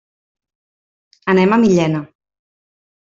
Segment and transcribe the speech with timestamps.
[1.35, 2.03] Anem a Millena.